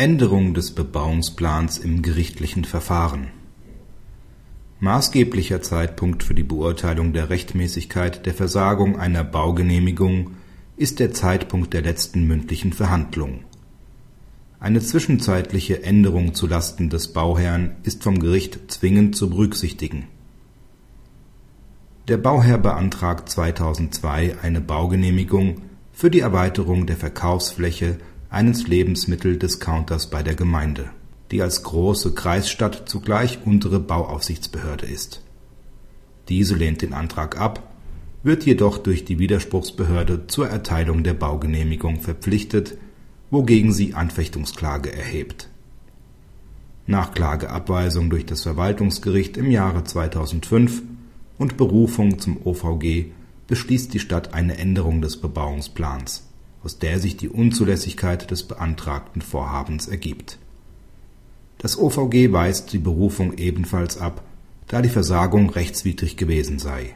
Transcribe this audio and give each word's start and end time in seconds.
Änderung 0.00 0.54
des 0.54 0.76
Bebauungsplans 0.76 1.78
im 1.78 2.02
gerichtlichen 2.02 2.64
Verfahren 2.64 3.30
Maßgeblicher 4.78 5.60
Zeitpunkt 5.60 6.22
für 6.22 6.34
die 6.34 6.44
Beurteilung 6.44 7.12
der 7.12 7.30
Rechtmäßigkeit 7.30 8.24
der 8.24 8.32
Versagung 8.32 8.96
einer 8.96 9.24
Baugenehmigung 9.24 10.36
ist 10.76 11.00
der 11.00 11.12
Zeitpunkt 11.12 11.74
der 11.74 11.82
letzten 11.82 12.28
mündlichen 12.28 12.72
Verhandlung. 12.72 13.40
Eine 14.60 14.78
zwischenzeitliche 14.78 15.82
Änderung 15.82 16.32
zu 16.32 16.46
Lasten 16.46 16.90
des 16.90 17.12
Bauherrn 17.12 17.72
ist 17.82 18.04
vom 18.04 18.20
Gericht 18.20 18.70
zwingend 18.70 19.16
zu 19.16 19.28
berücksichtigen. 19.30 20.06
Der 22.06 22.18
Bauherr 22.18 22.58
beantragt 22.58 23.28
2002 23.30 24.36
eine 24.42 24.60
Baugenehmigung 24.60 25.62
für 25.92 26.08
die 26.08 26.20
Erweiterung 26.20 26.86
der 26.86 26.96
Verkaufsfläche 26.96 27.98
eines 28.30 28.66
Lebensmitteldiscounters 28.68 30.10
bei 30.10 30.22
der 30.22 30.34
Gemeinde, 30.34 30.90
die 31.30 31.42
als 31.42 31.62
große 31.62 32.12
Kreisstadt 32.14 32.88
zugleich 32.88 33.38
untere 33.44 33.80
Bauaufsichtsbehörde 33.80 34.86
ist. 34.86 35.22
Diese 36.28 36.54
lehnt 36.54 36.82
den 36.82 36.92
Antrag 36.92 37.40
ab, 37.40 37.62
wird 38.22 38.44
jedoch 38.44 38.78
durch 38.78 39.04
die 39.04 39.18
Widerspruchsbehörde 39.18 40.26
zur 40.26 40.48
Erteilung 40.48 41.04
der 41.04 41.14
Baugenehmigung 41.14 42.00
verpflichtet, 42.00 42.76
wogegen 43.30 43.72
sie 43.72 43.94
Anfechtungsklage 43.94 44.92
erhebt. 44.92 45.48
Nach 46.86 47.12
Klageabweisung 47.12 48.10
durch 48.10 48.26
das 48.26 48.42
Verwaltungsgericht 48.42 49.36
im 49.36 49.50
Jahre 49.50 49.84
2005 49.84 50.82
und 51.38 51.56
Berufung 51.56 52.18
zum 52.18 52.38
OVG 52.44 53.06
beschließt 53.46 53.92
die 53.94 54.00
Stadt 54.00 54.34
eine 54.34 54.58
Änderung 54.58 55.00
des 55.00 55.18
Bebauungsplans, 55.18 56.26
aus 56.62 56.78
der 56.78 56.98
sich 56.98 57.16
die 57.16 57.28
Unzulässigkeit 57.28 58.30
des 58.30 58.42
beantragten 58.42 59.22
Vorhabens 59.22 59.86
ergibt. 59.88 60.38
Das 61.58 61.78
OVG 61.78 62.32
weist 62.32 62.72
die 62.72 62.78
Berufung 62.78 63.36
ebenfalls 63.36 63.98
ab, 63.98 64.22
da 64.66 64.82
die 64.82 64.88
Versagung 64.88 65.50
rechtswidrig 65.50 66.16
gewesen 66.16 66.58
sei. 66.58 66.94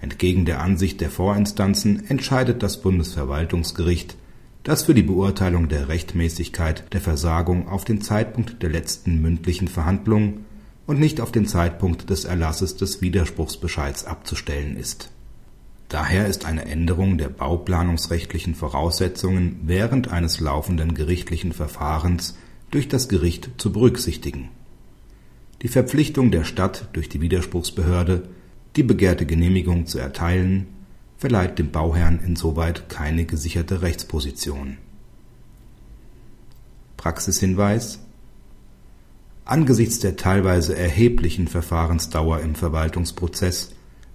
Entgegen 0.00 0.44
der 0.44 0.60
Ansicht 0.60 1.00
der 1.00 1.10
Vorinstanzen 1.10 2.08
entscheidet 2.08 2.62
das 2.62 2.82
Bundesverwaltungsgericht, 2.82 4.16
dass 4.64 4.84
für 4.84 4.94
die 4.94 5.02
Beurteilung 5.02 5.68
der 5.68 5.88
Rechtmäßigkeit 5.88 6.92
der 6.92 7.00
Versagung 7.00 7.68
auf 7.68 7.84
den 7.84 8.00
Zeitpunkt 8.00 8.62
der 8.62 8.70
letzten 8.70 9.20
mündlichen 9.20 9.68
Verhandlung 9.68 10.44
und 10.86 11.00
nicht 11.00 11.20
auf 11.20 11.32
den 11.32 11.46
Zeitpunkt 11.46 12.10
des 12.10 12.24
Erlasses 12.24 12.76
des 12.76 13.00
Widerspruchsbescheids 13.00 14.04
abzustellen 14.04 14.76
ist 14.76 15.10
Daher 15.92 16.26
ist 16.26 16.46
eine 16.46 16.64
Änderung 16.64 17.18
der 17.18 17.28
bauplanungsrechtlichen 17.28 18.54
Voraussetzungen 18.54 19.60
während 19.64 20.10
eines 20.10 20.40
laufenden 20.40 20.94
gerichtlichen 20.94 21.52
Verfahrens 21.52 22.38
durch 22.70 22.88
das 22.88 23.10
Gericht 23.10 23.50
zu 23.58 23.72
berücksichtigen. 23.72 24.48
Die 25.60 25.68
Verpflichtung 25.68 26.30
der 26.30 26.44
Stadt 26.44 26.88
durch 26.94 27.10
die 27.10 27.20
Widerspruchsbehörde, 27.20 28.22
die 28.74 28.82
begehrte 28.82 29.26
Genehmigung 29.26 29.84
zu 29.84 29.98
erteilen, 29.98 30.66
verleiht 31.18 31.58
dem 31.58 31.70
Bauherrn 31.70 32.20
insoweit 32.24 32.88
keine 32.88 33.26
gesicherte 33.26 33.82
Rechtsposition. 33.82 34.78
Praxishinweis 36.96 37.98
Angesichts 39.44 39.98
der 39.98 40.16
teilweise 40.16 40.74
erheblichen 40.74 41.48
Verfahrensdauer 41.48 42.40
im 42.40 42.54
Verwaltungsprozess 42.54 43.72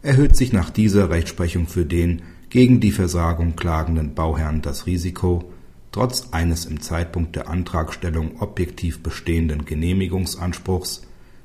erhöht 0.08 0.38
sich 0.38 0.54
nach 0.54 0.70
dieser 0.70 1.10
Rechtsprechung 1.10 1.68
für 1.68 1.86
den 1.86 2.22
gegen 2.50 2.80
die 2.80 2.94
Versagung 2.94 3.58
klagenden 3.58 4.16
Bauherrn 4.16 4.62
das 4.62 4.86
Risiko, 4.86 5.52
trotz 5.92 6.30
eines 6.32 6.64
im 6.64 6.80
Zeitpunkt 6.80 7.36
der 7.36 7.50
Antragstellung 7.50 8.40
objektiv 8.40 9.04
bestehenden 9.04 9.66
Genehmigungsanspruchs 9.66 11.02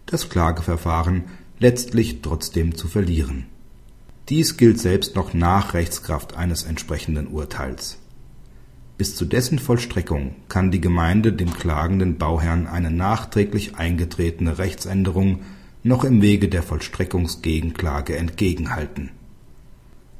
das 0.06 0.28
Klageverfahren 0.28 1.24
letztlich 1.58 2.22
trotzdem 2.22 2.76
zu 2.76 2.86
verlieren. 2.86 3.46
Dies 4.28 4.56
gilt 4.56 4.78
selbst 4.78 5.16
noch 5.16 5.34
nach 5.34 5.74
Rechtskraft 5.74 6.36
eines 6.36 6.62
entsprechenden 6.62 7.26
Urteils. 7.26 7.98
Bis 8.96 9.16
zu 9.16 9.24
dessen 9.24 9.58
Vollstreckung 9.58 10.36
kann 10.48 10.70
die 10.70 10.80
Gemeinde 10.80 11.32
dem 11.32 11.52
klagenden 11.52 12.16
Bauherrn 12.16 12.68
eine 12.68 12.92
nachträglich 12.92 13.74
eingetretene 13.74 14.58
Rechtsänderung 14.58 15.40
noch 15.82 16.04
im 16.04 16.22
Wege 16.22 16.48
der 16.48 16.62
Vollstreckungsgegenklage 16.62 18.16
entgegenhalten. 18.16 19.10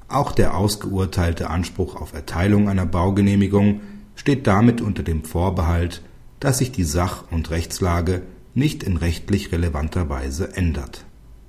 Auch 0.09 0.33
der 0.33 0.57
ausgeurteilte 0.57 1.49
Anspruch 1.49 1.97
auf 1.97 2.13
Erteilung 2.13 2.69
einer 2.69 2.87
Baugenehmigung 2.87 3.81
steht 4.15 4.47
damit 4.47 4.81
unter 4.81 5.03
dem 5.03 5.25
Vorbehalt, 5.25 6.03
dass 6.41 6.59
sich 6.59 6.73
die 6.73 6.85
Sach 6.85 7.25
und 7.31 7.51
Rechtslage 7.51 8.23
nicht 8.55 8.83
in 8.83 8.97
rechtlich 8.97 9.53
relevanter 9.53 10.09
Weise 10.09 10.55
ändert 10.57 11.07